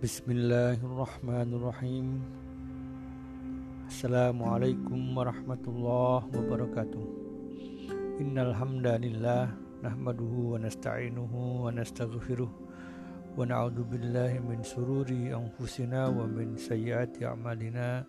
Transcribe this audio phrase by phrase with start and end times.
[0.00, 2.24] Bismillahirrahmanirrahim.
[3.84, 7.04] Assalamualaikum warahmatullahi wabarakatuh.
[8.16, 9.52] Innal hamdalillah
[9.84, 18.00] nahmaduhu wa nasta'inuhu wa nastaghfiruh wa na'udzu billahi min sururi anfusina wa min sayyiati a'malina.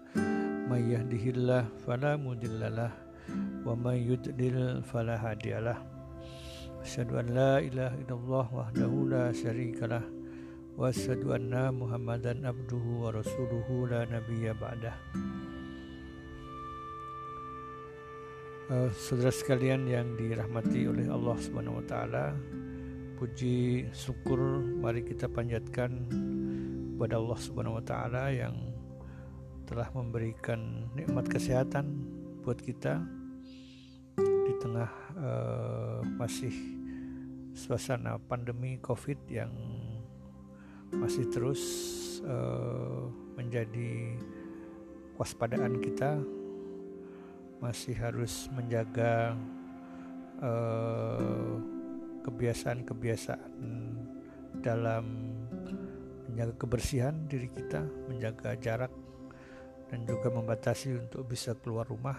[0.71, 2.95] May yahdihillah fala mudhillalah
[3.67, 5.75] wa may yudlil fala hadiyalah
[6.79, 10.20] Asyhadu an la ilaha illallah wahdahu la syarikalah
[10.79, 14.95] anna Muhammadan abduhu wa rasuluhu la nabiyya ba'dah.
[18.71, 22.25] Uh, saudara sekalian yang dirahmati oleh Allah Subhanahu wa taala,
[23.19, 26.07] puji syukur mari kita panjatkan
[26.95, 28.55] kepada Allah Subhanahu wa taala yang
[29.67, 31.99] telah memberikan nikmat kesehatan
[32.47, 33.03] buat kita
[34.21, 36.53] di tengah uh, masih
[37.51, 39.51] suasana pandemi Covid yang
[40.95, 41.61] masih terus
[42.27, 43.07] uh,
[43.39, 44.15] menjadi
[45.15, 46.19] waspadaan kita
[47.61, 49.37] masih harus menjaga
[50.41, 51.61] uh,
[52.25, 53.53] kebiasaan-kebiasaan
[54.61, 55.05] dalam
[56.31, 58.93] menjaga kebersihan diri kita, menjaga jarak
[59.91, 62.17] dan juga membatasi untuk bisa keluar rumah.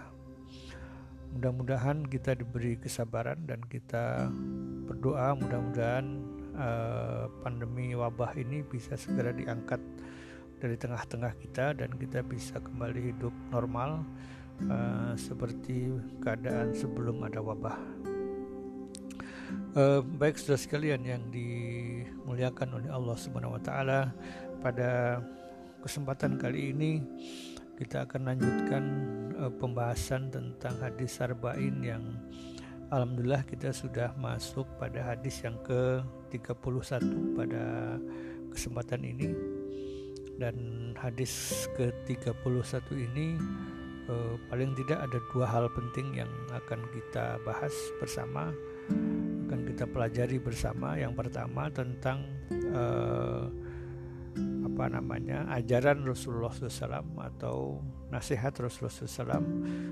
[1.33, 4.29] Mudah-mudahan kita diberi kesabaran dan kita
[4.85, 6.05] berdoa mudah-mudahan
[6.57, 9.79] uh, pandemi wabah ini bisa segera diangkat
[10.63, 14.07] dari tengah-tengah kita dan kita bisa kembali hidup normal
[14.71, 15.91] uh, seperti
[16.23, 17.77] keadaan sebelum ada wabah.
[19.73, 24.13] Uh, baik saudara sekalian yang dimuliakan oleh Allah Subhanahu wa taala,
[24.61, 25.19] pada
[25.81, 27.01] kesempatan kali ini
[27.75, 28.83] kita akan lanjutkan
[29.35, 32.05] uh, pembahasan tentang hadis arba'in yang
[32.93, 37.01] Alhamdulillah kita sudah masuk pada hadis yang ke-31
[37.33, 37.97] pada
[38.53, 39.33] kesempatan ini.
[40.37, 40.53] Dan
[40.93, 43.33] hadis ke-31 ini
[44.05, 48.53] eh, paling tidak ada dua hal penting yang akan kita bahas bersama
[49.49, 50.93] akan kita pelajari bersama.
[50.93, 53.45] Yang pertama tentang eh,
[54.73, 57.77] apa namanya ajaran Rasulullah SAW atau
[58.09, 59.45] nasihat Rasulullah SAW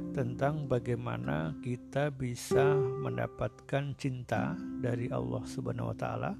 [0.10, 6.34] tentang bagaimana kita bisa mendapatkan cinta dari Allah Subhanahu Wa Taala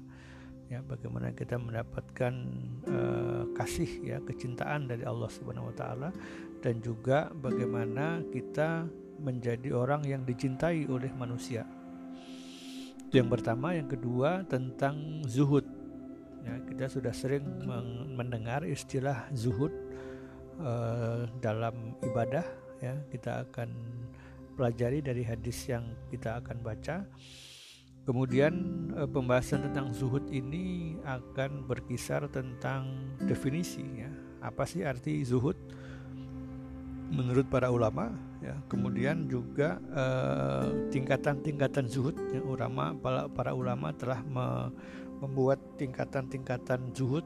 [0.66, 2.34] ya bagaimana kita mendapatkan
[2.90, 6.10] uh, kasih ya kecintaan dari Allah Subhanahu Wa Taala
[6.66, 8.90] dan juga bagaimana kita
[9.22, 11.62] menjadi orang yang dicintai oleh manusia.
[13.14, 13.76] Yang pertama.
[13.76, 15.81] Yang kedua tentang zuhud
[16.42, 17.46] Ya, kita sudah sering
[18.18, 19.70] mendengar istilah zuhud
[20.58, 22.42] uh, dalam ibadah.
[22.82, 23.70] Ya, kita akan
[24.58, 27.06] pelajari dari hadis yang kita akan baca.
[28.02, 28.54] Kemudian
[28.98, 33.86] uh, pembahasan tentang zuhud ini akan berkisar tentang definisi.
[34.02, 34.10] Ya,
[34.42, 35.54] apa sih arti zuhud?
[37.12, 38.08] Menurut para ulama,
[38.40, 42.16] ya, kemudian juga uh, tingkatan-tingkatan zuhud.
[42.34, 44.74] Ya, ulama para, para ulama telah me,
[45.22, 47.22] membuat tingkatan-tingkatan zuhud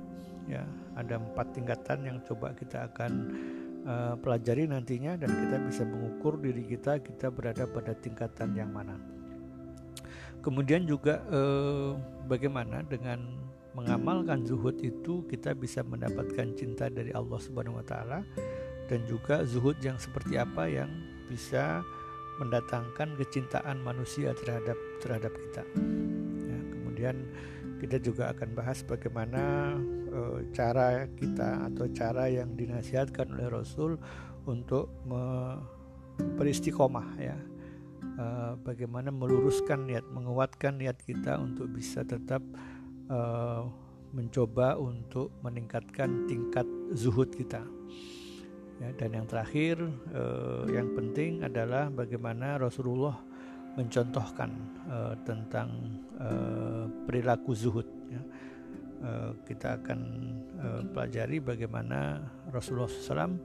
[0.47, 0.63] ya
[0.95, 3.13] ada empat tingkatan yang coba kita akan
[3.89, 9.01] uh, pelajari nantinya dan kita bisa mengukur diri kita kita berada pada tingkatan yang mana
[10.45, 11.99] kemudian juga uh,
[12.31, 13.19] bagaimana dengan
[13.77, 18.25] mengamalkan zuhud itu kita bisa mendapatkan cinta dari Allah Subhanahu wa taala
[18.89, 20.89] dan juga zuhud yang seperti apa yang
[21.27, 21.83] bisa
[22.41, 25.63] mendatangkan kecintaan manusia terhadap terhadap kita.
[26.47, 27.17] Ya, kemudian
[27.77, 29.75] kita juga akan bahas bagaimana
[30.13, 34.01] uh, cara kita atau cara yang dinasihatkan oleh Rasul
[34.47, 34.91] untuk
[36.39, 37.37] beristiqomah ya.
[38.17, 42.41] Uh, bagaimana meluruskan niat, menguatkan niat kita untuk bisa tetap
[43.13, 43.69] uh,
[44.17, 46.65] mencoba untuk meningkatkan tingkat
[46.97, 47.61] zuhud kita.
[48.81, 49.81] Ya, dan yang terakhir,
[50.17, 53.21] uh, yang penting adalah bagaimana Rasulullah
[53.77, 54.51] mencontohkan
[54.89, 55.69] uh, tentang
[56.17, 57.87] uh, perilaku zuhud.
[58.09, 58.23] Ya.
[58.97, 60.01] Uh, kita akan
[60.57, 63.37] uh, pelajari bagaimana Rasulullah SAW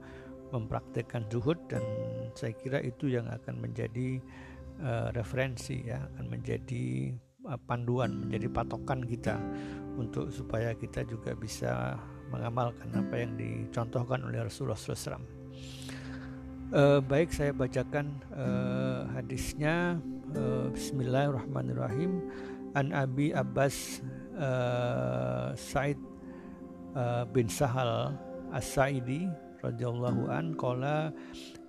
[0.52, 1.84] mempraktekkan zuhud dan
[2.32, 4.20] saya kira itu yang akan menjadi
[4.80, 7.12] uh, referensi ya, akan menjadi
[7.44, 9.36] uh, panduan, menjadi patokan kita
[10.00, 12.00] untuk supaya kita juga bisa
[12.32, 15.41] mengamalkan apa yang dicontohkan oleh Rasulullah SAW.
[16.72, 20.00] Uh, baik saya bacakan uh, hadisnya.
[20.32, 22.24] Uh, Bismillahirrahmanirrahim.
[22.72, 24.00] An Abi Abbas
[24.40, 26.00] uh, Said
[26.96, 28.16] uh, bin Sahal
[28.56, 29.28] As-Sa'idi
[29.60, 31.12] radhiyallahu an qala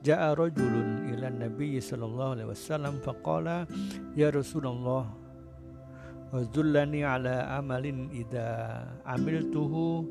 [0.08, 3.68] ja'a rajulun ila Nabi sallallahu alaihi wasallam faqala
[4.16, 5.12] ya Rasulullah
[6.32, 10.08] wazullani ala amalin idza amiltuhu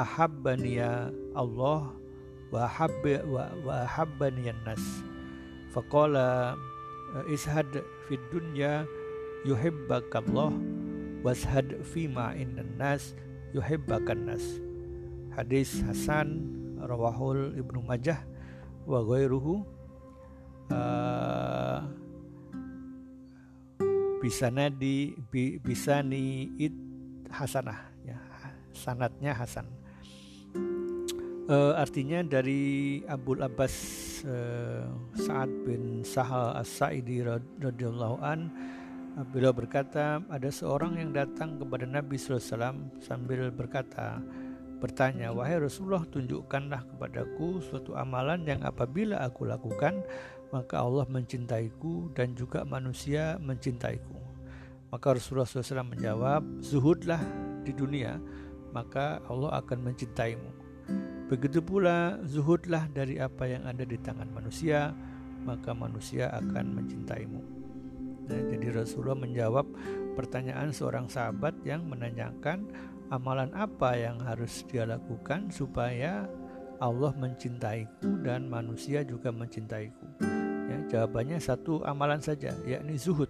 [0.00, 1.92] ahabbani ya Allah
[2.54, 5.02] wa habba wa, ahabbani nas.
[5.74, 6.54] Faqala
[7.26, 7.66] ishad
[8.06, 8.86] fid dunya
[9.42, 10.54] yuhibbakallah
[11.26, 13.18] washad fima innan nas
[13.50, 14.44] yuhibbakan nas
[15.34, 16.46] hadis Hasan
[16.78, 18.22] rawahul Ibnu Majah
[18.86, 19.66] wa ghairuhu
[20.70, 21.82] uh,
[24.22, 26.74] bisana di bi, bisani it
[27.34, 28.16] hasanah ya
[28.72, 29.66] sanatnya Hasan
[31.48, 33.74] uh, artinya dari Abdul Abbas
[34.24, 37.24] uh, Sa'ad bin Sahal As-Sa'idi
[37.60, 38.52] radhiyallahu an
[39.30, 44.18] beliau berkata ada seorang yang datang kepada Nabi SAW sambil berkata
[44.82, 50.02] bertanya wahai Rasulullah tunjukkanlah kepadaku suatu amalan yang apabila aku lakukan
[50.54, 54.14] maka Allah mencintaiku dan juga manusia mencintaiku.
[54.94, 57.18] Maka Rasulullah SAW menjawab, zuhudlah
[57.66, 58.22] di dunia,
[58.70, 60.53] maka Allah akan mencintaimu.
[61.30, 64.92] Begitu pula zuhudlah dari apa yang ada di tangan manusia,
[65.44, 67.40] maka manusia akan mencintaimu.
[68.24, 69.68] Nah, jadi Rasulullah menjawab
[70.16, 72.68] pertanyaan seorang sahabat yang menanyakan
[73.12, 76.24] amalan apa yang harus dia lakukan supaya
[76.80, 80.34] Allah mencintaiku dan manusia juga mencintaiku.
[80.84, 83.26] Jawabannya satu amalan saja, yakni zuhud.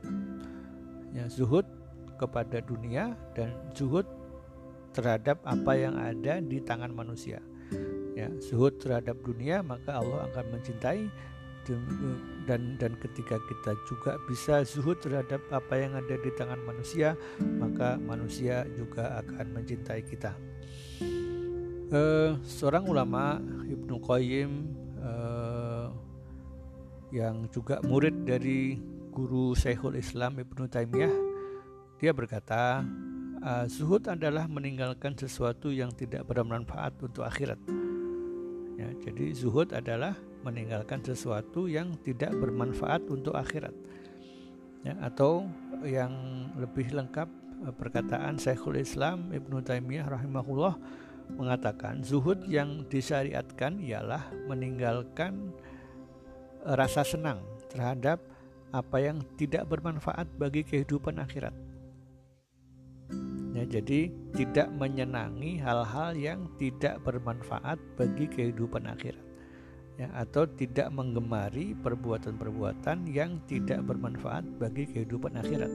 [1.14, 1.64] Ya, zuhud
[2.18, 4.04] kepada dunia dan zuhud
[4.90, 7.38] terhadap apa yang ada di tangan manusia.
[8.14, 11.10] Ya, zuhud terhadap dunia maka Allah akan mencintai
[12.44, 17.96] dan dan ketika kita juga bisa zuhud terhadap apa yang ada di tangan manusia maka
[17.96, 20.36] manusia juga akan mencintai kita.
[21.94, 24.50] Uh, seorang ulama Ibnu Qayyim
[24.98, 25.88] uh,
[27.12, 28.80] yang juga murid dari
[29.14, 31.12] guru Syekhul Islam Ibnu Taimiyah
[32.02, 32.82] dia berkata
[33.44, 37.60] uh, zuhud adalah meninggalkan sesuatu yang tidak bermanfaat untuk akhirat
[38.78, 43.72] ya, jadi zuhud adalah meninggalkan sesuatu yang tidak bermanfaat untuk akhirat
[44.84, 45.48] ya, atau
[45.82, 46.12] yang
[46.58, 47.28] lebih lengkap
[47.64, 50.76] uh, perkataan Syekhul Islam Ibnu Taimiyah rahimahullah
[51.40, 55.56] mengatakan zuhud yang disyariatkan ialah meninggalkan
[56.64, 57.40] rasa senang
[57.72, 58.20] terhadap
[58.74, 61.63] apa yang tidak bermanfaat bagi kehidupan akhirat.
[63.54, 69.22] Ya, jadi tidak menyenangi hal-hal yang tidak bermanfaat bagi kehidupan akhirat.
[69.94, 75.70] Ya, atau tidak menggemari perbuatan-perbuatan yang tidak bermanfaat bagi kehidupan akhirat.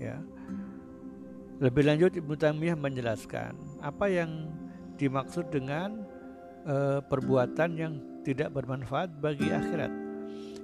[0.00, 0.16] Ya.
[1.60, 3.52] Lebih lanjut Ibnu Taimiyah menjelaskan
[3.84, 4.48] apa yang
[4.96, 6.08] dimaksud dengan
[6.64, 9.92] e, perbuatan yang tidak bermanfaat bagi akhirat,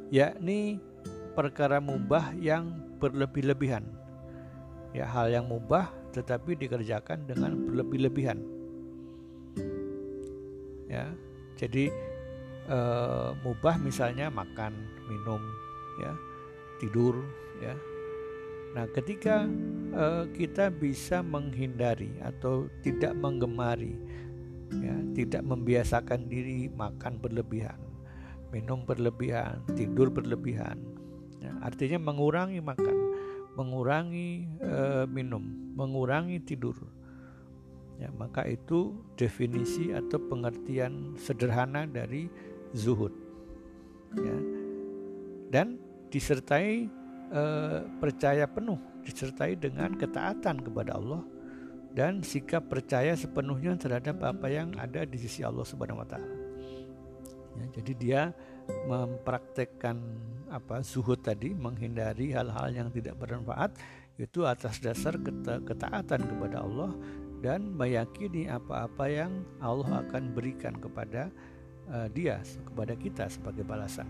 [0.09, 0.81] yakni
[1.37, 3.85] perkara mubah yang berlebih-lebihan.
[4.97, 8.41] Ya, hal yang mubah tetapi dikerjakan dengan berlebih-lebihan.
[10.89, 11.13] Ya,
[11.61, 11.93] jadi
[12.65, 12.79] e,
[13.45, 14.73] mubah misalnya makan,
[15.05, 15.45] minum,
[16.01, 16.17] ya,
[16.81, 17.21] tidur,
[17.61, 17.77] ya.
[18.73, 19.45] Nah, ketika
[19.93, 24.01] e, kita bisa menghindari atau tidak menggemari
[24.81, 27.77] ya, tidak membiasakan diri makan berlebihan,
[28.49, 30.81] minum berlebihan, tidur berlebihan.
[31.45, 33.06] Ya, artinya mengurangi makan,
[33.57, 35.43] mengurangi uh, minum,
[35.75, 36.77] mengurangi tidur.
[37.97, 42.29] Ya, maka itu definisi atau pengertian sederhana dari
[42.77, 43.13] zuhud.
[44.21, 44.37] Ya.
[45.49, 45.81] Dan
[46.13, 46.93] disertai
[47.33, 51.25] uh, percaya penuh, disertai dengan ketaatan kepada Allah
[51.97, 56.37] dan sikap percaya sepenuhnya terhadap apa yang ada di sisi Allah Subhanahu wa taala.
[57.57, 58.23] Ya, jadi dia
[58.87, 59.99] mempraktekkan
[60.47, 63.75] apa zuhud tadi menghindari hal-hal yang tidak bermanfaat
[64.17, 66.95] itu atas dasar keta ketaatan kepada Allah
[67.45, 71.29] dan meyakini apa-apa yang Allah akan berikan kepada
[71.93, 74.09] uh, dia kepada kita sebagai balasan.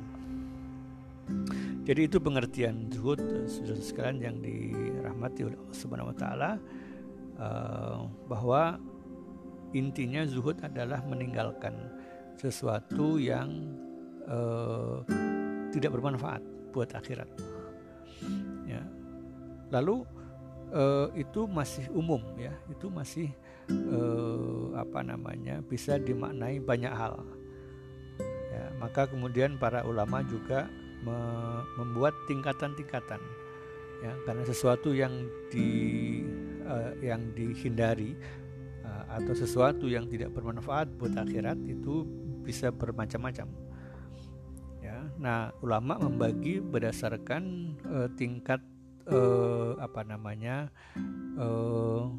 [1.87, 3.19] Jadi itu pengertian zuhud
[3.51, 6.51] saudara sekalian yang dirahmati oleh Allah Subhanahu wa taala
[7.39, 7.99] uh,
[8.31, 8.79] bahwa
[9.75, 11.75] intinya zuhud adalah meninggalkan
[12.39, 13.75] sesuatu yang
[14.31, 15.03] uh,
[15.71, 17.29] tidak bermanfaat buat akhirat.
[18.67, 18.83] Ya.
[19.73, 20.07] Lalu
[20.73, 23.29] uh, itu masih umum ya, itu masih
[23.71, 27.23] uh, apa namanya bisa dimaknai banyak hal.
[28.53, 30.71] Ya, maka kemudian para ulama juga
[31.05, 31.19] me
[31.77, 33.21] membuat tingkatan-tingkatan
[34.01, 35.13] ya karena sesuatu yang
[35.53, 35.69] di
[36.65, 38.17] uh, yang dihindari
[38.85, 42.05] uh, atau sesuatu yang tidak bermanfaat buat akhirat itu
[42.45, 43.66] bisa bermacam-macam
[45.17, 48.61] nah ulama membagi berdasarkan uh, tingkat
[49.09, 50.69] uh, apa namanya
[51.41, 52.11] uh,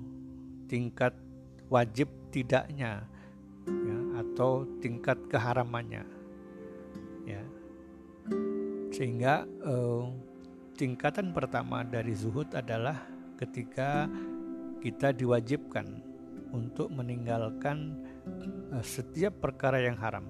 [0.66, 1.13] tingkat
[1.68, 3.06] wajib tidaknya
[3.68, 6.04] ya, atau tingkat keharamannya
[7.27, 7.44] ya
[8.92, 10.06] sehingga eh,
[10.74, 12.98] tingkatan pertama dari zuhud adalah
[13.38, 14.10] ketika
[14.82, 16.01] kita diwajibkan
[16.54, 17.98] untuk meninggalkan
[18.72, 20.25] uh, setiap perkara yang haram.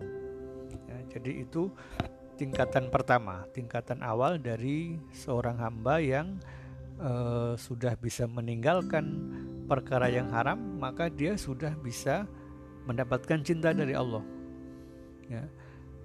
[0.89, 1.69] Ya, jadi itu
[2.37, 6.37] tingkatan pertama, tingkatan awal dari seorang hamba yang
[7.01, 9.05] uh, sudah bisa meninggalkan
[9.65, 12.29] perkara yang haram, maka dia sudah bisa
[12.85, 14.23] mendapatkan cinta dari Allah.
[15.27, 15.43] Ya,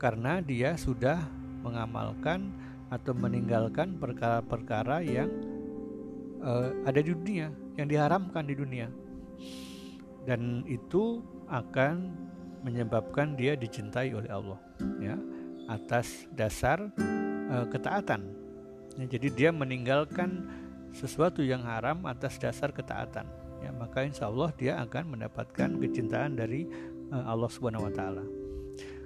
[0.01, 1.23] karena dia sudah
[1.63, 2.51] mengamalkan
[2.91, 5.31] atau meninggalkan perkara-perkara yang
[6.43, 8.91] uh, ada di dunia, yang diharamkan di dunia
[10.27, 12.15] dan itu akan
[12.63, 14.59] menyebabkan dia dicintai oleh Allah
[15.03, 15.19] ya
[15.69, 16.91] atas dasar
[17.51, 18.27] uh, ketaatan.
[18.99, 20.47] Ya, jadi dia meninggalkan
[20.93, 23.25] sesuatu yang haram atas dasar ketaatan.
[23.63, 26.67] Ya maka insya Allah dia akan mendapatkan kecintaan dari
[27.15, 28.25] uh, Allah Subhanahu Wa Taala.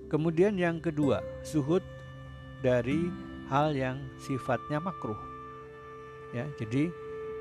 [0.07, 1.83] Kemudian yang kedua suhud
[2.63, 3.11] dari
[3.51, 5.19] hal yang sifatnya makruh.
[6.35, 6.91] Ya jadi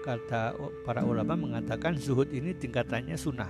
[0.06, 0.54] kata
[0.86, 3.50] para ulama mengatakan zuhud ini tingkatannya sunnah.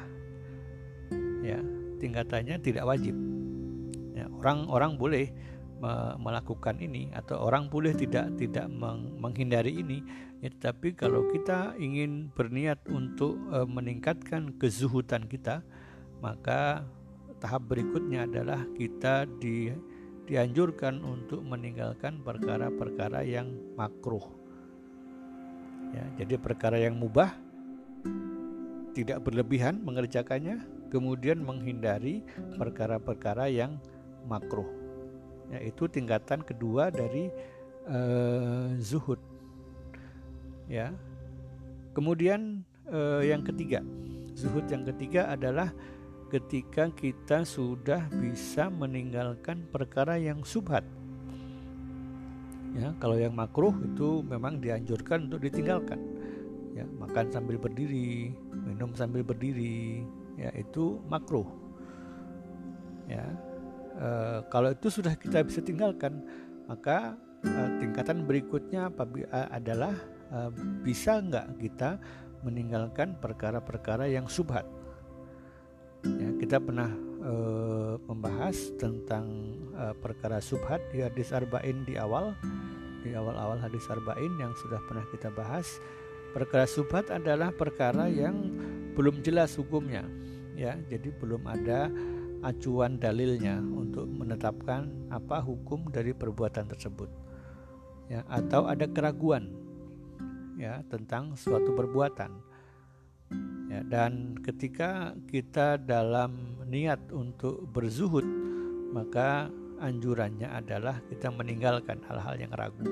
[1.43, 1.59] Ya
[1.99, 3.15] tingkatannya tidak wajib.
[4.15, 5.27] Ya, orang orang boleh
[5.85, 10.01] me melakukan ini atau orang boleh tidak tidak meng menghindari ini.
[10.41, 15.61] Ya, tapi kalau kita ingin berniat untuk e, meningkatkan kezuhutan kita
[16.25, 16.81] maka
[17.37, 19.69] tahap berikutnya adalah kita di
[20.25, 24.25] dianjurkan untuk meninggalkan perkara-perkara yang makruh.
[25.93, 27.29] Ya jadi perkara yang mubah
[28.97, 32.25] tidak berlebihan mengerjakannya kemudian menghindari
[32.57, 33.77] perkara-perkara yang
[34.25, 34.74] makruh
[35.57, 37.31] yaitu tingkatan kedua dari
[37.87, 39.19] uh, zuhud.
[40.67, 40.93] Ya.
[41.95, 43.79] Kemudian uh, yang ketiga.
[44.35, 45.71] Zuhud yang ketiga adalah
[46.27, 50.83] ketika kita sudah bisa meninggalkan perkara yang subhat.
[52.75, 55.95] Ya kalau yang makruh itu memang dianjurkan untuk ditinggalkan.
[56.75, 60.03] Ya makan sambil berdiri minum sambil berdiri
[60.35, 61.47] ya itu makruh.
[63.07, 63.23] Ya
[63.95, 64.09] e,
[64.51, 66.21] kalau itu sudah kita bisa tinggalkan
[66.67, 68.91] maka e, tingkatan berikutnya
[69.51, 69.95] adalah
[70.31, 70.39] e,
[70.83, 71.97] bisa nggak kita
[72.45, 74.67] meninggalkan perkara-perkara yang subhat?
[76.05, 76.93] Ya kita pernah
[78.05, 79.57] membahas tentang
[79.97, 82.37] perkara subhat di hadis arba'in di awal
[83.01, 85.81] di awal-awal hadis arba'in yang sudah pernah kita bahas.
[86.37, 88.53] Perkara subhat adalah perkara yang
[88.93, 90.05] belum jelas hukumnya
[90.53, 90.77] ya.
[90.85, 91.89] Jadi belum ada
[92.41, 97.09] acuan dalilnya untuk menetapkan apa hukum dari perbuatan tersebut.
[98.11, 99.49] Ya atau ada keraguan
[100.59, 102.31] ya tentang suatu perbuatan.
[103.71, 108.25] Ya dan ketika kita dalam niat untuk berzuhud
[108.93, 109.51] maka
[109.83, 112.87] anjurannya adalah kita meninggalkan hal-hal yang ragu.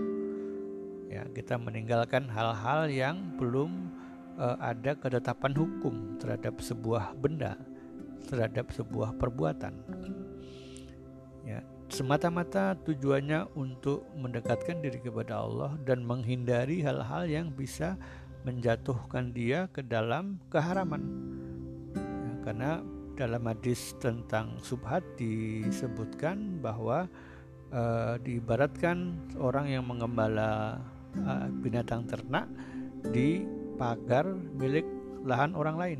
[1.07, 3.93] Ya kita meninggalkan hal-hal yang belum
[4.37, 7.57] uh, ada ketetapan hukum terhadap sebuah benda,
[8.25, 9.73] terhadap sebuah perbuatan.
[11.43, 11.59] Ya,
[11.91, 17.99] semata-mata tujuannya untuk mendekatkan diri kepada Allah dan menghindari hal-hal yang bisa
[18.47, 21.03] menjatuhkan dia ke dalam keharaman.
[21.95, 22.71] Ya, karena
[23.13, 27.05] dalam hadis tentang subhat disebutkan bahwa
[27.69, 30.81] uh, diibaratkan orang yang mengembala
[31.21, 32.49] uh, binatang ternak
[33.13, 33.45] di
[33.77, 34.25] pagar
[34.57, 34.85] milik
[35.23, 35.99] lahan orang lain.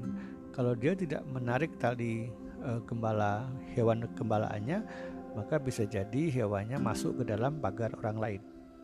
[0.54, 2.30] Kalau dia tidak menarik tali
[2.62, 4.86] e, gembala hewan gembalaannya,
[5.34, 8.42] maka bisa jadi hewannya masuk ke dalam pagar orang lain.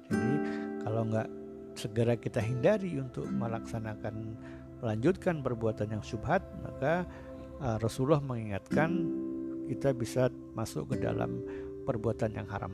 [0.10, 0.34] Jadi
[0.82, 1.30] kalau nggak
[1.78, 4.34] segera kita hindari untuk melaksanakan
[4.82, 7.06] melanjutkan perbuatan yang subhat, maka
[7.62, 8.90] e, Rasulullah mengingatkan
[9.70, 11.46] kita bisa masuk ke dalam
[11.86, 12.74] perbuatan yang haram.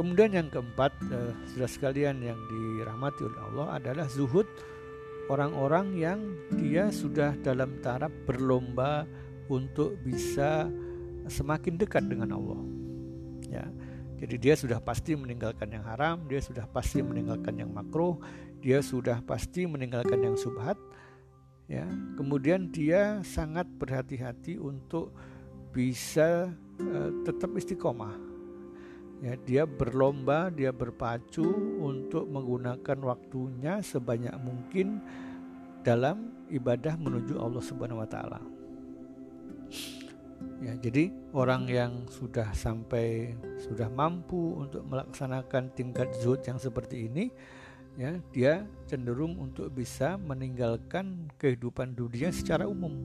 [0.00, 4.48] Kemudian yang keempat, eh, sudah sekalian yang dirahmati oleh Allah adalah zuhud
[5.30, 6.18] orang-orang yang
[6.58, 9.06] dia sudah dalam taraf berlomba
[9.46, 10.66] untuk bisa
[11.30, 12.62] semakin dekat dengan Allah.
[13.46, 13.66] Ya.
[14.18, 18.20] Jadi dia sudah pasti meninggalkan yang haram, dia sudah pasti meninggalkan yang makruh,
[18.60, 20.76] dia sudah pasti meninggalkan yang subhat.
[21.70, 21.86] Ya.
[22.18, 25.14] Kemudian dia sangat berhati-hati untuk
[25.70, 26.50] bisa
[26.82, 28.29] uh, tetap istiqomah
[29.20, 31.44] Ya, dia berlomba, dia berpacu
[31.76, 35.04] untuk menggunakan waktunya sebanyak mungkin
[35.84, 38.40] dalam ibadah menuju Allah Subhanahu wa taala.
[40.64, 47.28] Ya, jadi orang yang sudah sampai sudah mampu untuk melaksanakan tingkat zuhud yang seperti ini,
[48.00, 52.96] ya dia cenderung untuk bisa meninggalkan kehidupan dunia secara umum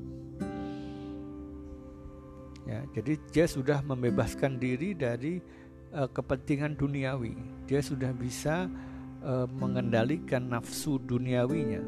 [2.65, 5.43] ya jadi dia sudah membebaskan diri dari
[5.93, 7.35] uh, kepentingan duniawi.
[7.69, 8.69] Dia sudah bisa
[9.21, 11.83] uh, mengendalikan nafsu duniawinya.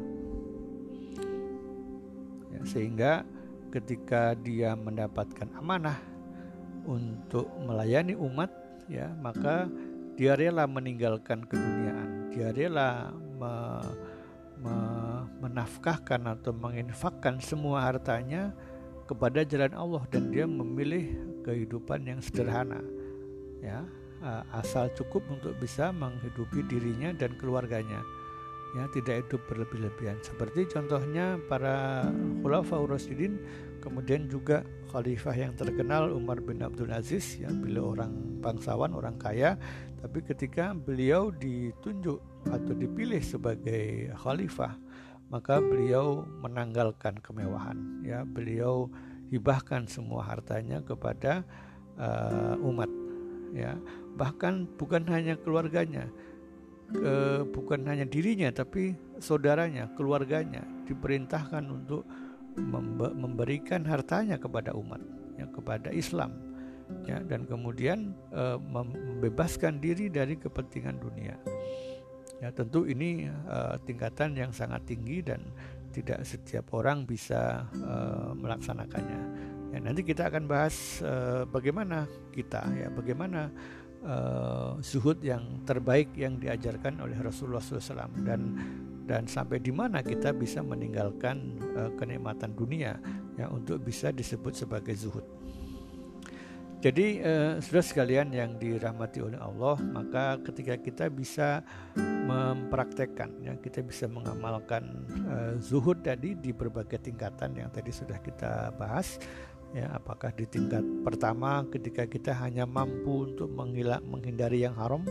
[2.54, 3.12] Ya, sehingga
[3.70, 6.00] ketika dia mendapatkan amanah
[6.88, 8.48] untuk melayani umat
[8.88, 9.68] ya maka
[10.18, 12.34] dia rela meninggalkan keduniaan.
[12.34, 13.54] Dia rela me,
[14.58, 14.74] me,
[15.38, 18.50] menafkahkan atau menginfakkan semua hartanya
[19.06, 21.14] kepada jalan Allah dan dia memilih
[21.46, 22.82] kehidupan yang sederhana
[23.62, 23.82] ya
[24.50, 28.02] asal cukup untuk bisa menghidupi dirinya dan keluarganya.
[28.76, 30.20] Ya tidak hidup berlebih-lebihan.
[30.20, 32.04] Seperti contohnya para
[32.44, 33.40] khulafaur rasyidin
[33.80, 34.60] kemudian juga
[34.92, 38.12] khalifah yang terkenal Umar bin Abdul Aziz ya beliau orang
[38.44, 39.56] bangsawan orang kaya.
[40.04, 42.20] Tapi ketika beliau ditunjuk
[42.52, 44.76] atau dipilih sebagai khalifah
[45.32, 48.04] maka beliau menanggalkan kemewahan.
[48.04, 48.92] Ya beliau
[49.32, 51.40] hibahkan semua hartanya kepada
[51.96, 52.88] uh, umat
[53.54, 53.76] ya
[54.18, 56.10] bahkan bukan hanya keluarganya
[56.94, 62.06] e, bukan hanya dirinya tapi saudaranya, keluarganya diperintahkan untuk
[63.14, 64.98] memberikan hartanya kepada umat,
[65.38, 66.34] ya, kepada Islam,
[67.06, 71.38] ya, dan kemudian e, membebaskan diri dari kepentingan dunia.
[72.38, 75.42] Ya, tentu ini e, tingkatan yang sangat tinggi dan
[75.94, 77.94] tidak setiap orang bisa e,
[78.34, 79.47] melaksanakannya.
[79.68, 83.52] Ya, nanti kita akan bahas e, bagaimana kita, ya, bagaimana
[84.04, 88.54] uh, zuhud yang terbaik yang diajarkan oleh Rasulullah SAW dan
[89.08, 93.00] dan sampai di mana kita bisa meninggalkan uh, kenikmatan dunia
[93.40, 95.24] ya untuk bisa disebut sebagai zuhud.
[96.78, 101.66] Jadi uh, sudah sekalian yang dirahmati oleh Allah, maka ketika kita bisa
[101.98, 104.86] mempraktekkan, ya kita bisa mengamalkan
[105.26, 109.18] uh, zuhud tadi di berbagai tingkatan yang tadi sudah kita bahas,
[109.76, 115.04] ya apakah di tingkat pertama ketika kita hanya mampu untuk menghilak menghindari yang haram?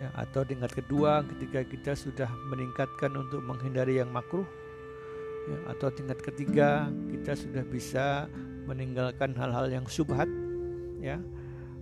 [0.00, 4.46] Ya atau tingkat kedua ketika kita sudah meningkatkan untuk menghindari yang makruh?
[5.46, 8.26] Ya atau tingkat ketiga kita sudah bisa
[8.64, 10.28] meninggalkan hal-hal yang subhat?
[10.98, 11.20] Ya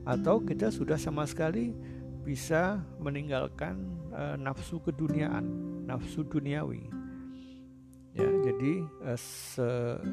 [0.09, 1.77] atau kita sudah sama sekali
[2.25, 3.81] bisa meninggalkan
[4.13, 5.45] uh, nafsu keduniaan
[5.89, 6.98] nafsu duniawi
[8.19, 8.73] ya jadi
[9.07, 9.69] uh, se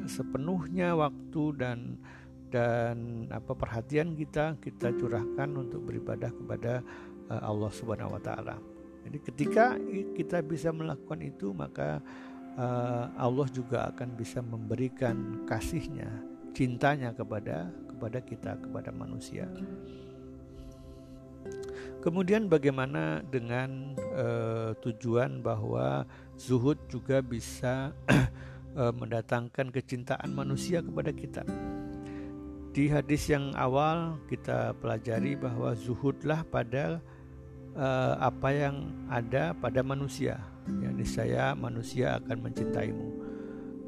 [0.06, 1.98] sepenuhnya waktu dan
[2.46, 6.86] dan apa perhatian kita kita curahkan untuk beribadah kepada
[7.28, 8.56] uh, Allah Subhanahu wa taala.
[9.06, 9.78] Jadi ketika
[10.18, 12.02] kita bisa melakukan itu maka
[12.58, 16.10] uh, Allah juga akan bisa memberikan kasihnya,
[16.54, 19.46] cintanya kepada kepada kita kepada manusia.
[22.02, 26.06] Kemudian bagaimana dengan uh, tujuan bahwa
[26.36, 27.90] zuhud juga bisa
[28.76, 31.42] uh, mendatangkan kecintaan manusia kepada kita.
[32.76, 37.00] Di hadis yang awal kita pelajari bahwa zuhudlah pada
[37.72, 40.36] uh, apa yang ada pada manusia.
[40.82, 43.08] Ya, saya manusia akan mencintaimu.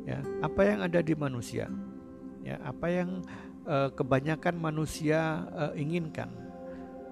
[0.08, 1.68] Ya, apa yang ada di manusia?
[2.40, 3.20] Ya, apa yang
[3.68, 6.32] uh, kebanyakan manusia uh, inginkan?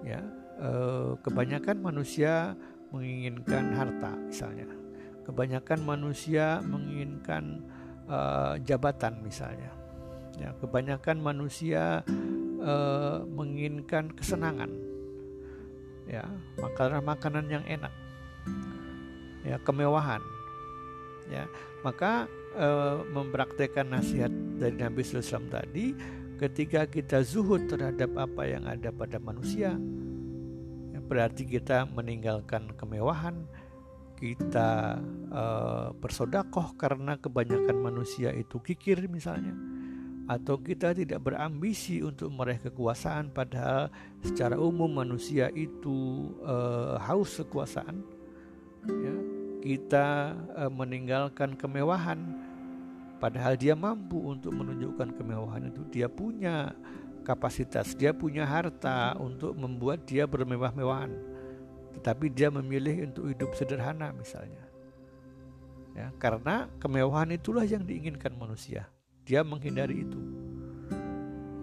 [0.07, 0.23] Ya,
[0.63, 2.55] eh, kebanyakan manusia
[2.95, 4.86] menginginkan harta misalnya
[5.27, 7.67] kebanyakan manusia menginginkan
[8.07, 9.75] eh, jabatan misalnya.
[10.39, 12.07] Ya kebanyakan manusia
[12.63, 14.71] eh, menginginkan kesenangan.
[16.07, 16.23] Ya
[16.63, 17.91] makanan makanan yang enak.
[19.43, 20.23] Ya kemewahan.
[21.27, 21.51] Ya
[21.83, 22.69] maka e,
[23.11, 25.91] mempraktekkan nasihat dari Nabi SAW tadi
[26.39, 29.75] ketika kita zuhud terhadap apa yang ada pada manusia
[31.07, 33.47] berarti kita meninggalkan kemewahan,
[34.17, 34.97] kita
[35.31, 39.53] uh, bersodakoh karena kebanyakan manusia itu kikir misalnya,
[40.27, 43.93] atau kita tidak berambisi untuk meraih kekuasaan padahal
[44.25, 48.01] secara umum manusia itu uh, haus kekuasaan.
[48.87, 49.15] Ya,
[49.63, 52.19] kita uh, meninggalkan kemewahan
[53.23, 56.73] padahal dia mampu untuk menunjukkan kemewahan itu dia punya
[57.27, 61.36] kapasitas, dia punya harta untuk membuat dia bermewah-mewahan.
[61.97, 64.63] Tetapi dia memilih untuk hidup sederhana misalnya.
[65.97, 68.93] Ya, karena kemewahan itulah yang diinginkan manusia.
[69.25, 70.21] Dia menghindari itu.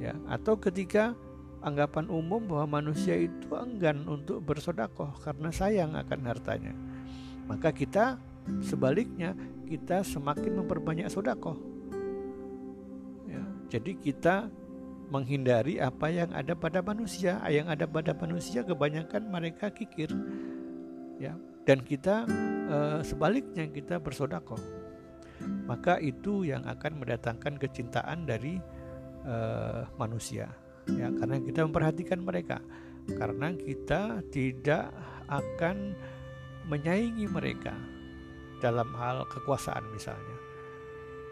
[0.02, 1.14] Ya, atau ketika
[1.64, 6.74] anggapan umum bahwa manusia itu enggan untuk bersodakoh karena sayang akan hartanya.
[7.48, 8.20] Maka kita
[8.60, 9.32] sebaliknya
[9.70, 11.56] kita semakin memperbanyak sodakoh.
[13.30, 14.52] Ya, jadi kita
[15.12, 17.42] menghindari apa yang ada pada manusia.
[17.50, 20.12] Yang ada pada manusia kebanyakan mereka kikir.
[21.18, 22.28] Ya, dan kita
[22.68, 24.60] uh, sebaliknya kita bersodakoh
[25.68, 28.60] maka itu yang akan mendatangkan kecintaan dari
[29.28, 30.52] uh, manusia
[30.92, 32.60] ya karena kita memperhatikan mereka
[33.16, 34.92] karena kita tidak
[35.32, 35.96] akan
[36.68, 37.76] menyaingi mereka
[38.60, 40.38] dalam hal kekuasaan misalnya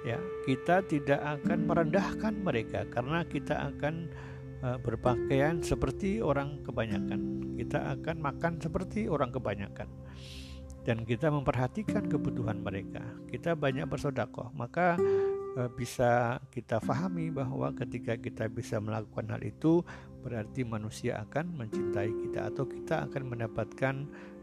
[0.02, 4.10] ya kita tidak akan merendahkan mereka karena kita akan
[4.66, 7.54] uh, berpakaian seperti orang kebanyakan.
[7.58, 9.90] Kita akan makan seperti orang kebanyakan.
[10.82, 13.06] Dan kita memperhatikan kebutuhan mereka.
[13.30, 14.98] Kita banyak bersodakoh maka
[15.58, 19.86] uh, bisa kita fahami bahwa ketika kita bisa melakukan hal itu
[20.26, 23.96] berarti manusia akan mencintai kita atau kita akan mendapatkan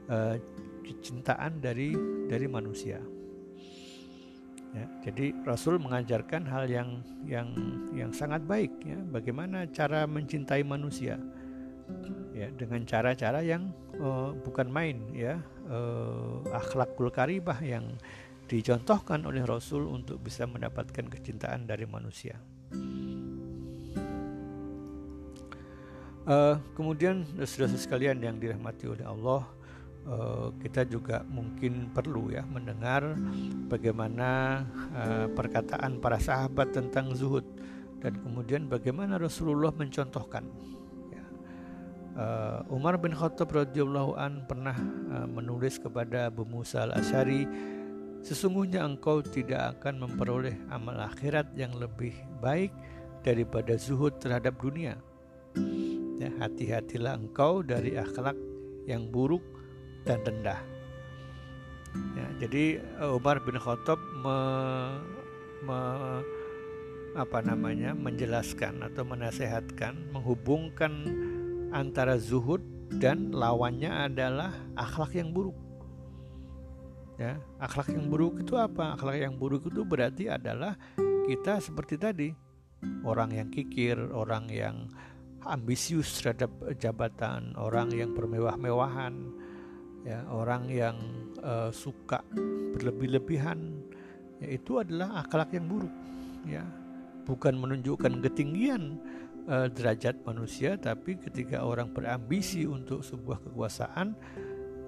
[0.06, 0.38] uh,
[0.86, 1.94] kecintaan dari
[2.30, 3.17] dari manusia.
[4.76, 7.48] Ya, jadi Rasul mengajarkan hal yang yang
[7.96, 11.16] yang sangat baik ya, bagaimana cara mencintai manusia.
[12.36, 15.40] Ya, dengan cara-cara yang uh, bukan main ya,
[15.72, 17.96] uh, akhlakul karibah yang
[18.44, 22.36] dicontohkan oleh Rasul untuk bisa mendapatkan kecintaan dari manusia.
[26.28, 29.48] Uh, kemudian saudara sekalian yang dirahmati oleh Allah,
[30.08, 33.14] uh, kita juga mungkin perlu ya mendengar
[33.68, 34.62] bagaimana
[34.96, 37.44] uh, perkataan para sahabat tentang zuhud
[38.00, 40.46] dan kemudian bagaimana Rasulullah mencontohkan.
[41.12, 41.24] Ya.
[42.16, 44.74] Uh, Umar bin Khattab radhiyallahu an pernah
[45.26, 47.44] menulis kepada Abu Musa al Ashari,
[48.22, 52.70] sesungguhnya engkau tidak akan memperoleh amal akhirat yang lebih baik
[53.26, 54.94] daripada zuhud terhadap dunia
[56.18, 58.34] ya hati-hatilah engkau dari akhlak
[58.90, 59.57] yang buruk
[60.08, 60.60] dan rendah.
[62.16, 64.38] Ya, jadi eh, Umar bin Khattab me,
[65.68, 65.78] me,
[67.12, 70.92] apa namanya menjelaskan atau menasehatkan menghubungkan
[71.76, 72.64] antara zuhud
[72.96, 75.56] dan lawannya adalah akhlak yang buruk.
[77.20, 78.96] Ya akhlak yang buruk itu apa?
[78.96, 80.78] Akhlak yang buruk itu berarti adalah
[81.28, 82.28] kita seperti tadi
[83.04, 84.88] orang yang kikir orang yang
[85.44, 89.14] ambisius terhadap jabatan, orang yang bermewah-mewahan,
[90.08, 90.96] ya, orang yang
[91.44, 92.24] uh, suka
[92.72, 93.60] berlebih-lebihan,
[94.40, 95.92] ya, itu adalah akhlak yang buruk,
[96.48, 96.64] ya.
[97.28, 98.96] Bukan menunjukkan ketinggian
[99.52, 104.16] uh, derajat manusia, tapi ketika orang berambisi untuk sebuah kekuasaan,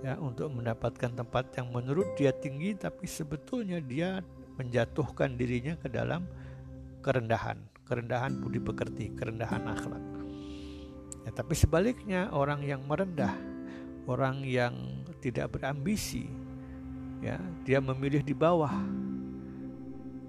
[0.00, 4.24] ya, untuk mendapatkan tempat yang menurut dia tinggi, tapi sebetulnya dia
[4.56, 6.24] menjatuhkan dirinya ke dalam
[7.04, 10.04] kerendahan, kerendahan budi pekerti, kerendahan akhlak.
[11.28, 13.36] Ya, tapi sebaliknya orang yang merendah,
[14.08, 16.30] orang yang tidak berambisi,
[17.20, 17.36] ya
[17.66, 18.72] dia memilih di bawah.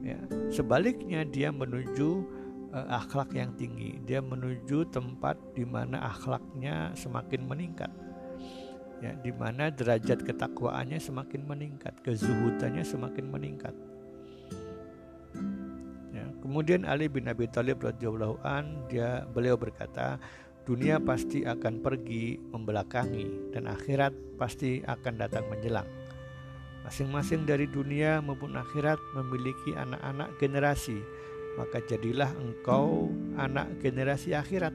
[0.02, 0.18] Ya,
[0.50, 2.26] sebaliknya dia menuju
[2.74, 4.02] uh, akhlak yang tinggi.
[4.02, 7.94] Dia menuju tempat di mana akhlaknya semakin meningkat.
[9.02, 13.74] Ya, di mana derajat ketakwaannya semakin meningkat, kezuhudannya semakin meningkat.
[16.14, 20.22] Ya, kemudian Ali bin Abi Thalib radhiyallahu an dia beliau berkata,
[20.66, 25.88] dunia pasti akan pergi membelakangi dan akhirat pasti akan datang menjelang.
[26.86, 30.98] Masing-masing dari dunia maupun akhirat memiliki anak-anak generasi,
[31.58, 34.74] maka jadilah engkau anak generasi akhirat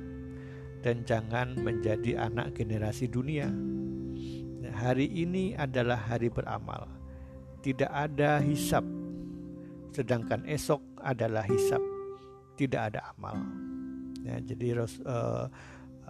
[0.87, 3.51] dan jangan menjadi anak generasi dunia.
[4.77, 6.87] Hari ini adalah hari beramal.
[7.65, 8.87] Tidak ada hisap,
[9.91, 11.83] sedangkan esok adalah hisap.
[12.55, 13.37] Tidak ada amal.
[14.23, 15.47] Ya, jadi uh,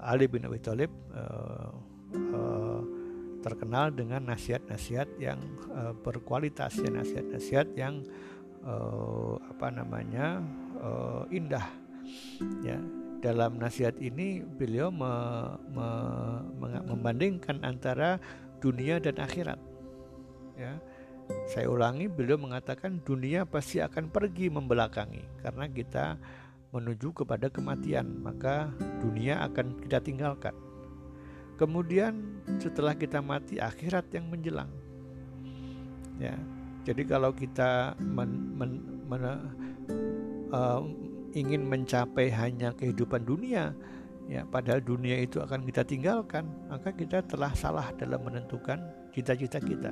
[0.00, 1.72] Ali bin Abi Thalib uh,
[2.14, 2.80] uh,
[3.40, 5.38] terkenal dengan nasihat-nasihat yang
[5.72, 8.02] uh, berkualitas ya nasihat-nasihat yang
[8.66, 10.42] uh, apa namanya
[10.82, 11.66] uh, indah.
[12.62, 12.78] Ya
[13.22, 15.10] dalam nasihat ini beliau me,
[15.72, 15.88] me,
[16.58, 18.22] me, membandingkan antara
[18.62, 19.58] dunia dan akhirat.
[20.54, 20.78] Ya
[21.50, 26.18] saya ulangi beliau mengatakan dunia pasti akan pergi membelakangi karena kita
[26.76, 28.68] menuju kepada kematian, maka
[29.00, 30.52] dunia akan kita tinggalkan.
[31.56, 34.68] Kemudian setelah kita mati akhirat yang menjelang.
[36.20, 36.36] Ya.
[36.84, 38.72] Jadi kalau kita men, men,
[39.08, 39.22] men,
[40.52, 40.84] uh,
[41.32, 43.74] ingin mencapai hanya kehidupan dunia,
[44.30, 48.78] ya padahal dunia itu akan kita tinggalkan, maka kita telah salah dalam menentukan
[49.10, 49.90] cita-cita kita.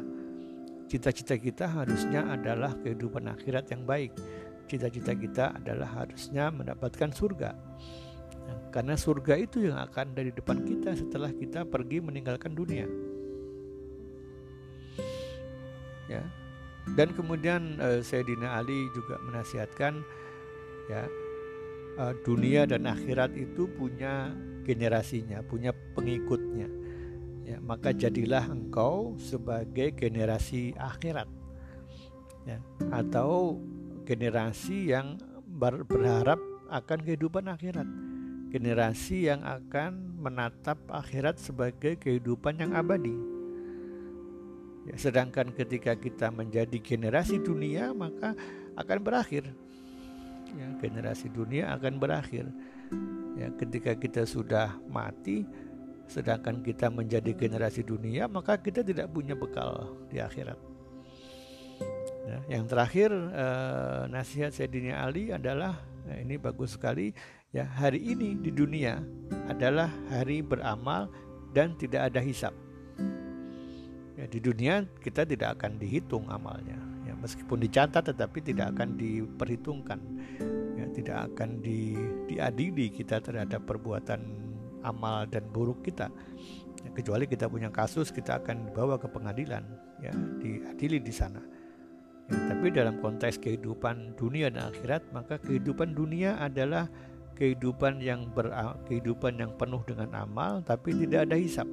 [0.87, 4.13] Cita-cita kita harusnya adalah kehidupan akhirat yang baik
[4.67, 7.51] cita-cita kita adalah harusnya mendapatkan surga.
[8.75, 12.91] Karena surga itu yang akan dari depan kita setelah kita pergi meninggalkan dunia.
[16.11, 16.27] Ya.
[16.99, 20.05] Dan kemudian uh, Sayyidina Ali juga menasihatkan
[20.93, 21.09] ya
[21.97, 24.35] uh, dunia dan akhirat itu punya
[24.69, 26.69] generasinya, punya pengikutnya.
[27.45, 31.29] ya maka jadilah engkau sebagai generasi akhirat
[32.49, 32.57] ya
[32.89, 33.61] atau
[34.05, 35.17] generasi yang
[35.49, 36.39] ber berharap
[36.69, 37.89] akan kehidupan akhirat.
[38.53, 43.17] Generasi yang akan menatap akhirat sebagai kehidupan yang abadi.
[44.85, 48.37] Ya, sedangkan ketika kita menjadi generasi dunia maka
[48.79, 49.49] akan berakhir.
[50.55, 52.47] Ya, generasi dunia akan berakhir.
[53.35, 55.43] Ya ketika kita sudah mati
[56.07, 60.74] sedangkan kita menjadi generasi dunia maka kita tidak punya bekal di akhirat
[62.25, 67.17] ya, yang terakhir eh, nasihat Sayyidina Ali adalah nah ini bagus sekali
[67.49, 69.01] ya hari ini di dunia
[69.49, 71.09] adalah hari beramal
[71.55, 72.53] dan tidak ada hisap.
[74.15, 76.77] Ya, di dunia kita tidak akan dihitung amalnya.
[77.07, 80.01] Ya meskipun dicatat tetapi tidak akan diperhitungkan.
[80.75, 81.95] Ya tidak akan di,
[82.27, 84.21] diadili kita terhadap perbuatan
[84.83, 86.11] amal dan buruk kita.
[86.83, 89.65] Ya, kecuali kita punya kasus kita akan dibawa ke pengadilan
[90.05, 91.54] ya diadili di sana
[92.31, 96.89] ya, tapi dalam konteks kehidupan dunia dan akhirat maka kehidupan dunia adalah
[97.35, 98.53] kehidupan yang ber,
[98.87, 101.67] kehidupan yang penuh dengan amal tapi tidak ada hisap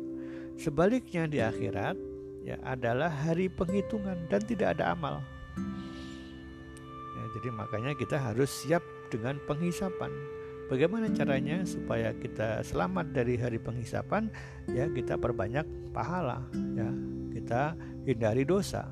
[0.58, 1.96] sebaliknya di akhirat
[2.42, 5.22] ya adalah hari penghitungan dan tidak ada amal
[7.16, 8.82] ya, jadi makanya kita harus siap
[9.14, 10.10] dengan penghisapan
[10.72, 14.32] Bagaimana caranya supaya kita selamat dari hari penghisapan?
[14.72, 16.48] Ya, kita perbanyak pahala,
[16.80, 16.88] ya.
[17.36, 17.76] Kita
[18.08, 18.88] hindari dosa.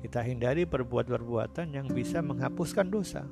[0.00, 3.28] Kita hindari perbuatan-perbuatan yang bisa menghapuskan dosa.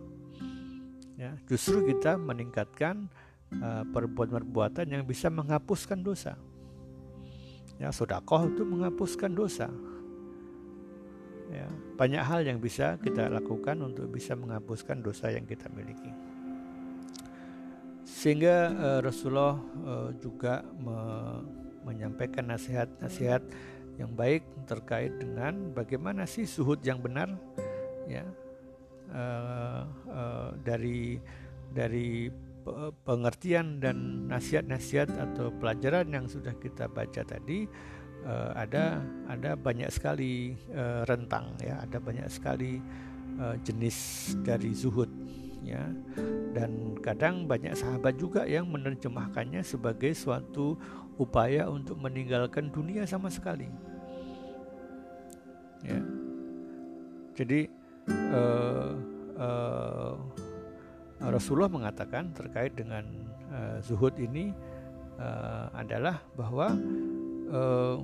[1.18, 3.08] Ya, justru kita meningkatkan
[3.58, 6.36] uh, perbuatan-perbuatan yang bisa menghapuskan dosa.
[7.80, 9.72] Ya, sodakoh itu menghapuskan dosa.
[11.48, 16.12] Ya, banyak hal yang bisa kita lakukan untuk bisa menghapuskan dosa yang kita miliki
[18.18, 19.54] sehingga uh, Rasulullah
[19.86, 20.98] uh, juga me
[21.86, 23.40] menyampaikan nasihat-nasihat
[23.98, 27.34] yang baik terkait dengan bagaimana sih suhud yang benar
[28.06, 28.24] ya.
[29.08, 29.82] Uh,
[30.12, 31.16] uh, dari
[31.72, 32.28] dari
[33.04, 37.64] pengertian dan nasihat-nasihat atau pelajaran yang sudah kita baca tadi
[38.28, 39.00] uh, ada
[39.32, 41.80] ada banyak sekali uh, rentang ya.
[41.82, 42.78] Ada banyak sekali
[43.40, 45.08] uh, jenis dari zuhud
[45.64, 45.88] ya.
[46.52, 50.76] Dan kadang banyak sahabat juga yang menerjemahkannya sebagai suatu
[51.16, 53.87] upaya untuk meninggalkan dunia sama sekali
[55.84, 56.00] ya.
[57.38, 57.70] Jadi
[58.34, 58.92] uh,
[59.38, 60.14] uh,
[61.30, 63.06] Rasulullah mengatakan terkait dengan
[63.50, 64.50] uh, zuhud ini
[65.18, 66.74] uh, adalah bahwa
[67.50, 67.96] uh,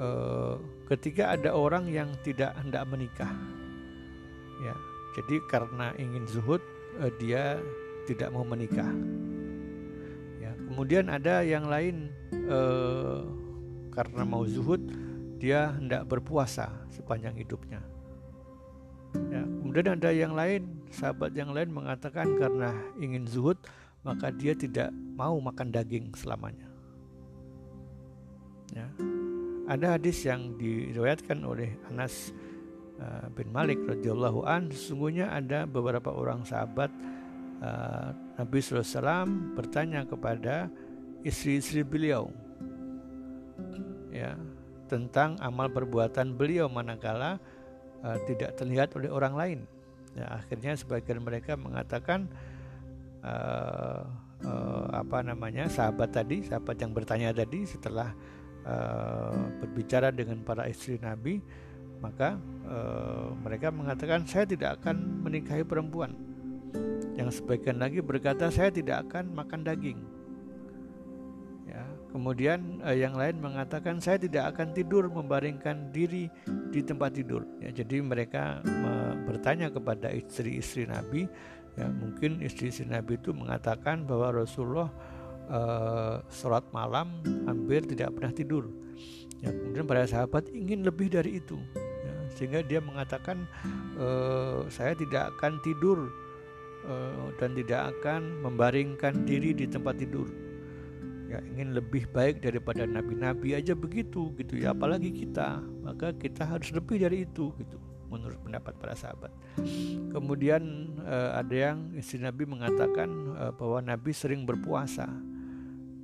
[0.00, 0.56] uh,
[0.92, 3.32] ketika ada orang yang tidak hendak menikah
[4.64, 4.76] ya.
[5.12, 6.64] Jadi karena ingin zuhud
[7.00, 7.60] uh, dia
[8.08, 8.88] tidak mau menikah.
[10.40, 12.08] Ya, kemudian ada yang lain
[12.48, 13.22] uh,
[13.92, 14.80] karena mau zuhud
[15.42, 17.82] dia hendak berpuasa sepanjang hidupnya.
[19.28, 22.70] Ya, kemudian ada yang lain, sahabat yang lain mengatakan karena
[23.02, 23.58] ingin zuhud
[24.06, 26.70] maka dia tidak mau makan daging selamanya.
[28.70, 28.86] Ya.
[29.66, 32.30] Ada hadis yang diriwayatkan oleh Anas
[33.02, 36.86] Eh, bin Malik radhiyallahu an sesungguhnya ada beberapa orang sahabat
[37.58, 39.26] uh, Nabi SAW
[39.58, 40.70] bertanya kepada
[41.26, 42.30] istri-istri beliau
[44.14, 44.38] ya
[44.92, 47.40] tentang amal perbuatan beliau manakala
[48.04, 49.58] uh, tidak terlihat oleh orang lain
[50.12, 52.28] ya, akhirnya sebagian mereka mengatakan
[53.24, 54.04] uh,
[54.44, 58.12] uh, apa namanya sahabat tadi sahabat yang bertanya tadi setelah
[58.68, 61.40] uh, berbicara dengan para istri Nabi
[62.02, 62.34] maka
[62.66, 62.78] e,
[63.46, 66.12] mereka mengatakan saya tidak akan menikahi perempuan.
[67.14, 70.02] Yang sebagian lagi berkata saya tidak akan makan daging.
[72.12, 76.28] Ya, kemudian e, yang lain mengatakan saya tidak akan tidur membaringkan diri
[76.68, 77.40] di tempat tidur.
[77.56, 81.24] Ya, jadi mereka me, bertanya kepada istri-istri Nabi.
[81.72, 84.92] Ya, mungkin istri-istri Nabi itu mengatakan bahwa Rasulullah
[85.48, 85.60] e,
[86.28, 88.68] sholat malam hampir tidak pernah tidur.
[89.40, 91.56] Ya, kemudian para sahabat ingin lebih dari itu
[92.36, 93.44] sehingga dia mengatakan
[93.96, 94.08] e,
[94.68, 96.12] saya tidak akan tidur
[96.84, 96.94] e,
[97.40, 100.51] dan tidak akan membaringkan diri di tempat tidur
[101.32, 104.76] ya ingin lebih baik daripada nabi-nabi aja begitu gitu ya.
[104.76, 107.80] Apalagi kita maka kita harus lebih dari itu gitu
[108.12, 109.32] menurut pendapat para sahabat.
[110.12, 115.08] Kemudian e, ada yang istri nabi mengatakan e, bahwa nabi sering berpuasa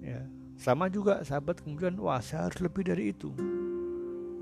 [0.00, 0.24] ya.
[0.56, 3.30] Sama juga sahabat kemudian wah saya harus lebih dari itu.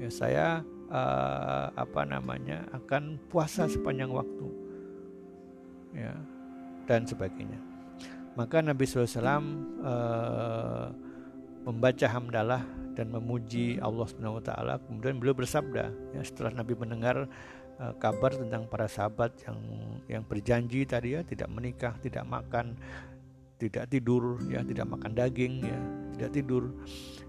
[0.01, 0.47] Ya saya
[0.91, 4.49] uh, apa namanya akan puasa sepanjang waktu
[5.97, 6.15] ya
[6.87, 7.59] dan sebagainya
[8.37, 9.17] maka Nabi SAW
[9.81, 10.93] uh,
[11.65, 14.75] membaca hamdalah dan memuji Allah Subhanahu wa taala.
[14.85, 17.27] Kemudian beliau bersabda ya setelah Nabi mendengar
[17.81, 19.59] uh, kabar tentang para sahabat yang
[20.07, 22.77] yang berjanji tadi ya tidak menikah, tidak makan,
[23.57, 25.81] tidak tidur ya, tidak makan daging ya,
[26.17, 26.65] tidak tidur.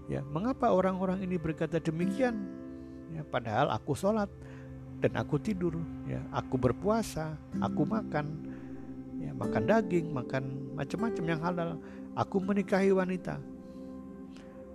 [0.08, 2.36] Ya, mengapa orang-orang ini berkata demikian?
[3.12, 4.28] Ya, padahal aku sholat
[5.00, 8.44] dan aku tidur, ya, aku berpuasa, aku makan,
[9.20, 11.70] ya, makan daging, makan macam-macam yang halal.
[12.14, 13.42] Aku menikahi wanita,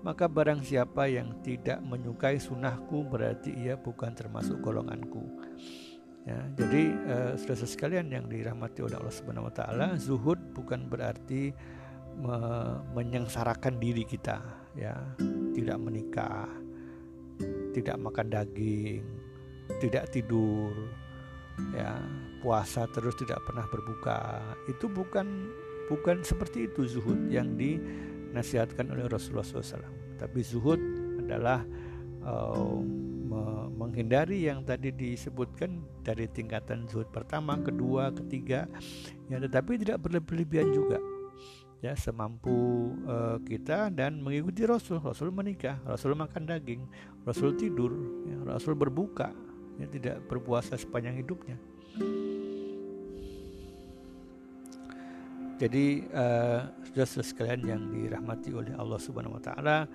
[0.04, 5.24] maka barang siapa yang tidak menyukai sunnahku berarti ia bukan termasuk golonganku.
[6.24, 11.52] Ya, jadi uh, saudara sekalian yang dirahmati oleh Allah Subhanahu wa taala, zuhud bukan berarti
[12.16, 12.38] me
[12.96, 14.40] menyengsarakan diri kita,
[14.76, 14.96] ya.
[15.54, 16.48] Tidak menikah,
[17.76, 19.04] tidak makan daging,
[19.84, 20.72] tidak tidur,
[21.76, 22.00] ya,
[22.40, 24.40] puasa terus tidak pernah berbuka.
[24.72, 25.52] Itu bukan
[25.92, 27.80] bukan seperti itu zuhud yang di
[28.34, 29.86] dinasihatkan oleh Rasulullah SAW.
[30.18, 30.82] Tapi zuhud
[31.22, 31.62] adalah
[32.26, 32.82] uh,
[33.74, 38.66] menghindari yang tadi disebutkan dari tingkatan zuhud pertama, kedua, ketiga,
[39.30, 40.98] ya tetapi tidak berlebihan juga.
[41.84, 45.04] Ya, semampu uh, kita dan mengikuti Rasul.
[45.04, 46.88] Rasul menikah, Rasul makan daging,
[47.28, 47.92] Rasul tidur,
[48.24, 49.36] ya, Rasul berbuka,
[49.78, 51.60] ya, tidak berpuasa sepanjang hidupnya.
[55.64, 59.88] Jadi uh, saudara sekalian yang dirahmati oleh Allah Subhanahu wa taala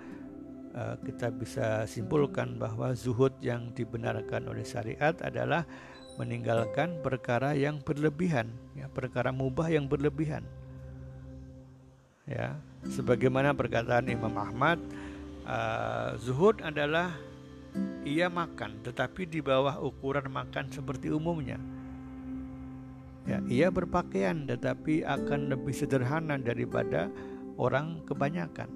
[0.72, 5.68] uh, kita bisa simpulkan bahwa zuhud yang dibenarkan oleh syariat adalah
[6.16, 10.40] meninggalkan perkara yang berlebihan, ya, perkara mubah yang berlebihan.
[12.24, 12.57] Ya,
[12.88, 14.81] sebagaimana perkataan Imam Ahmad,
[15.44, 17.12] uh, zuhud adalah
[18.09, 21.61] ia makan tetapi di bawah ukuran makan seperti umumnya
[23.28, 27.12] Ya, ia berpakaian tetapi akan lebih sederhana daripada
[27.60, 28.72] orang kebanyakan.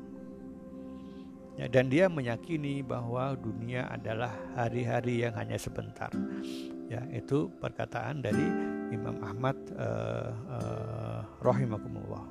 [1.56, 6.12] Ya, dan dia meyakini bahwa dunia adalah hari-hari yang hanya sebentar.
[6.88, 8.44] Ya, itu perkataan dari
[8.92, 12.24] Imam Ahmad uh, uh, rahimakumullah.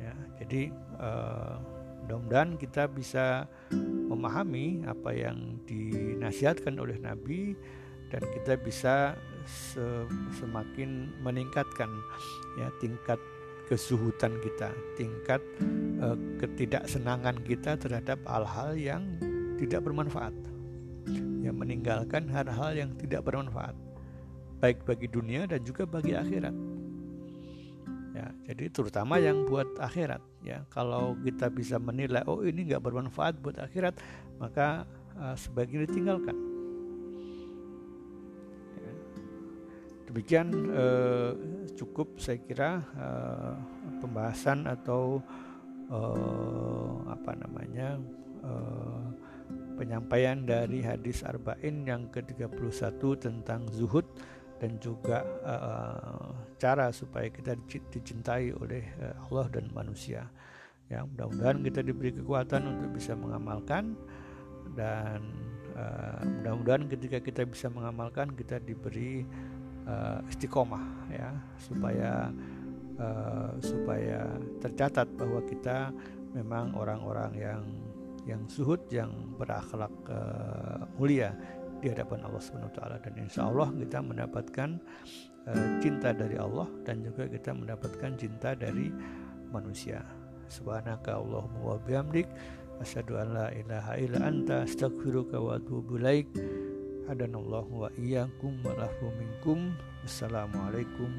[0.00, 0.12] Ya,
[0.44, 0.68] jadi
[1.00, 1.56] uh,
[2.04, 3.48] mudah-mudahan kita bisa
[4.08, 7.56] memahami apa yang dinasihatkan oleh Nabi
[8.12, 9.16] dan kita bisa
[10.36, 11.90] semakin meningkatkan
[12.60, 13.18] ya tingkat
[13.70, 14.68] kesuhutan kita,
[15.00, 15.40] tingkat
[16.02, 19.02] uh, ketidaksenangan kita terhadap hal-hal yang
[19.56, 20.34] tidak bermanfaat.
[21.42, 23.74] Yang meninggalkan hal-hal yang tidak bermanfaat
[24.62, 26.54] baik bagi dunia dan juga bagi akhirat.
[28.14, 30.62] Ya, jadi terutama yang buat akhirat ya.
[30.70, 33.98] Kalau kita bisa menilai oh ini nggak bermanfaat buat akhirat,
[34.38, 34.86] maka
[35.18, 36.51] uh, sebaiknya ditinggalkan
[40.12, 41.32] demikian eh,
[41.72, 43.56] cukup saya kira eh,
[44.04, 45.24] pembahasan atau
[45.88, 47.96] eh, apa namanya
[48.44, 49.04] eh,
[49.80, 54.04] penyampaian dari hadis arba'in yang ke-31 tentang zuhud
[54.62, 60.30] dan juga uh, cara supaya kita dicintai oleh uh, Allah dan manusia.
[60.86, 63.98] Ya, mudah-mudahan kita diberi kekuatan untuk bisa mengamalkan
[64.78, 65.18] dan
[65.74, 69.26] uh, mudah-mudahan ketika kita bisa mengamalkan kita diberi
[69.86, 72.30] uh, istiqomah ya supaya
[72.98, 74.26] uh, supaya
[74.62, 75.90] tercatat bahwa kita
[76.32, 77.62] memang orang-orang yang
[78.22, 81.34] yang suhud yang berakhlak uh, mulia
[81.82, 84.70] di hadapan Allah Subhanahu wa taala dan insya Allah kita mendapatkan
[85.50, 88.94] uh, cinta dari Allah dan juga kita mendapatkan cinta dari
[89.50, 90.00] manusia.
[90.46, 92.28] Subhanaka Allahumma wa bihamdik
[92.78, 96.28] asyhadu an la ilaha illa anta astaghfiruka wa atubu ilaik
[97.08, 98.72] hadanallahu wa iyyakum wa
[99.18, 99.74] minkum.
[100.06, 101.10] Assalamualaikum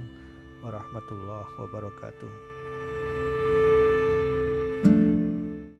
[0.63, 2.53] warahmatullahi wabarakatuh.